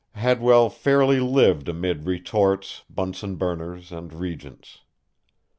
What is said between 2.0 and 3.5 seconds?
retorts, Bunsen